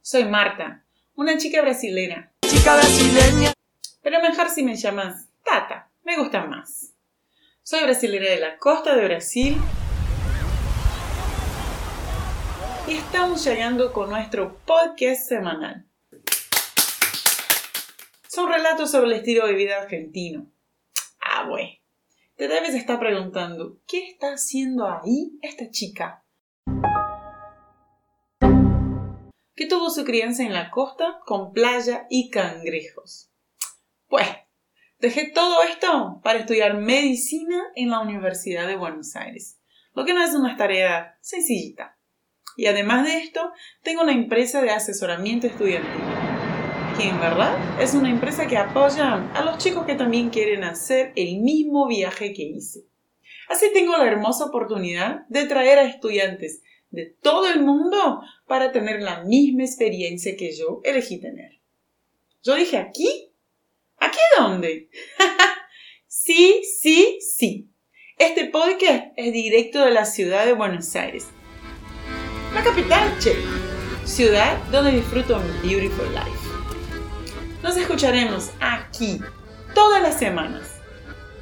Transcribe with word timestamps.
Soy 0.00 0.24
Marta, 0.26 0.84
una 1.16 1.36
chica 1.36 1.60
brasileña. 1.60 2.32
Chica 2.40 2.76
brasileña. 2.76 3.52
Pero 4.00 4.22
mejor 4.22 4.48
si 4.48 4.62
me 4.62 4.76
llamas 4.76 5.28
Tata, 5.44 5.90
me 6.04 6.16
gusta 6.16 6.46
más. 6.46 6.94
Soy 7.64 7.82
brasileña 7.82 8.30
de 8.30 8.38
la 8.38 8.58
costa 8.58 8.94
de 8.94 9.04
Brasil 9.04 9.56
y 12.86 12.92
estamos 12.94 13.44
llegando 13.44 13.92
con 13.92 14.08
nuestro 14.08 14.56
podcast 14.64 15.28
semanal. 15.28 15.84
Son 18.28 18.50
relatos 18.50 18.92
sobre 18.92 19.08
el 19.08 19.12
estilo 19.14 19.48
de 19.48 19.54
vida 19.54 19.82
argentino. 19.82 20.46
Ah, 21.20 21.44
bueno. 21.48 21.72
Te 22.36 22.46
debes 22.46 22.74
estar 22.74 23.00
preguntando, 23.00 23.80
¿qué 23.86 24.08
está 24.08 24.34
haciendo 24.34 24.86
ahí 24.86 25.38
esta 25.42 25.70
chica? 25.70 26.24
Que 29.60 29.66
tuvo 29.66 29.90
su 29.90 30.06
crianza 30.06 30.42
en 30.42 30.54
la 30.54 30.70
costa 30.70 31.20
con 31.26 31.52
playa 31.52 32.06
y 32.08 32.30
cangrejos. 32.30 33.30
Pues, 34.08 34.26
dejé 35.00 35.32
todo 35.34 35.62
esto 35.64 36.18
para 36.24 36.38
estudiar 36.38 36.78
medicina 36.78 37.64
en 37.74 37.90
la 37.90 38.00
Universidad 38.00 38.66
de 38.66 38.76
Buenos 38.76 39.14
Aires, 39.16 39.60
lo 39.92 40.06
que 40.06 40.14
no 40.14 40.24
es 40.24 40.32
una 40.32 40.56
tarea 40.56 41.18
sencillita. 41.20 41.98
Y 42.56 42.68
además 42.68 43.04
de 43.04 43.18
esto, 43.18 43.52
tengo 43.82 44.00
una 44.00 44.12
empresa 44.12 44.62
de 44.62 44.70
asesoramiento 44.70 45.46
estudiantil, 45.46 46.04
que 46.96 47.08
en 47.10 47.20
verdad 47.20 47.82
es 47.82 47.92
una 47.92 48.08
empresa 48.08 48.46
que 48.46 48.56
apoya 48.56 49.30
a 49.34 49.44
los 49.44 49.58
chicos 49.58 49.84
que 49.84 49.94
también 49.94 50.30
quieren 50.30 50.64
hacer 50.64 51.12
el 51.16 51.42
mismo 51.42 51.86
viaje 51.86 52.32
que 52.32 52.44
hice. 52.44 52.86
Así 53.50 53.70
tengo 53.74 53.94
la 53.98 54.06
hermosa 54.06 54.46
oportunidad 54.46 55.26
de 55.28 55.44
traer 55.44 55.80
a 55.80 55.84
estudiantes 55.84 56.62
de 56.90 57.06
todo 57.22 57.48
el 57.48 57.60
mundo 57.60 58.20
para 58.46 58.72
tener 58.72 59.00
la 59.00 59.22
misma 59.24 59.64
experiencia 59.64 60.36
que 60.36 60.54
yo 60.56 60.80
elegí 60.84 61.20
tener. 61.20 61.60
Yo 62.42 62.54
dije, 62.54 62.78
¿aquí? 62.78 63.32
¿Aquí 63.98 64.18
dónde? 64.38 64.88
sí, 66.06 66.62
sí, 66.64 67.18
sí. 67.20 67.70
Este 68.18 68.46
podcast 68.46 69.06
es 69.16 69.32
directo 69.32 69.84
de 69.84 69.92
la 69.92 70.04
ciudad 70.04 70.46
de 70.46 70.52
Buenos 70.52 70.94
Aires. 70.96 71.28
La 72.54 72.62
capital, 72.62 73.18
che. 73.18 73.34
Ciudad 74.04 74.58
donde 74.70 74.92
disfruto 74.92 75.38
mi 75.38 75.68
beautiful 75.68 76.08
life. 76.12 76.50
Nos 77.62 77.76
escucharemos 77.76 78.50
aquí 78.60 79.20
todas 79.74 80.02
las 80.02 80.18
semanas. 80.18 80.80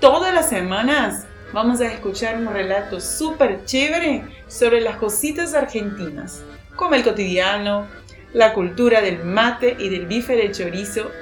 Todas 0.00 0.32
las 0.32 0.48
semanas 0.48 1.26
vamos 1.54 1.80
a 1.80 1.86
escuchar 1.86 2.36
un 2.36 2.52
relato 2.52 3.00
súper 3.00 3.64
chévere 3.64 4.24
sobre 4.48 4.80
las 4.80 4.96
cositas 4.96 5.54
argentinas, 5.54 6.42
como 6.74 6.96
el 6.96 7.04
cotidiano, 7.04 7.86
la 8.32 8.52
cultura 8.52 9.00
del 9.00 9.24
mate 9.24 9.76
y 9.78 9.88
del 9.88 10.06
bife 10.06 10.34
de 10.34 10.50
chorizo 10.50 11.12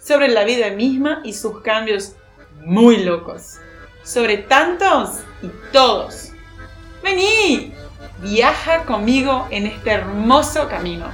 sobre 0.00 0.28
la 0.28 0.42
vida 0.42 0.70
misma 0.70 1.20
y 1.22 1.32
sus 1.32 1.62
cambios 1.62 2.16
muy 2.56 3.04
locos, 3.04 3.58
sobre 4.02 4.38
tantos 4.38 5.20
y 5.42 5.48
todos. 5.72 6.32
Vení, 7.00 7.72
viaja 8.20 8.84
conmigo 8.84 9.46
en 9.50 9.66
este 9.66 9.90
hermoso 9.92 10.68
camino. 10.68 11.06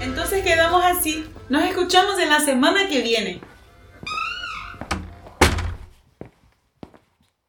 Entonces 0.00 0.42
quedamos 0.42 0.84
así, 0.84 1.24
nos 1.48 1.62
escuchamos 1.62 2.18
en 2.18 2.30
la 2.30 2.40
semana 2.40 2.88
que 2.88 3.00
viene. 3.00 3.40